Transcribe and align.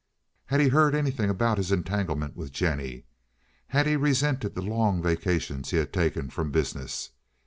Had 0.47 0.59
he 0.61 0.69
heard 0.69 0.95
anything 0.95 1.29
about 1.29 1.59
his 1.59 1.71
entanglement 1.71 2.35
with 2.35 2.51
Jennie? 2.51 3.05
Had 3.67 3.85
he 3.85 3.95
resented 3.95 4.55
the 4.55 4.61
long 4.63 4.99
vacations 4.99 5.69
he 5.69 5.77
had 5.77 5.93
taken 5.93 6.31
from 6.31 6.49
business? 6.49 7.11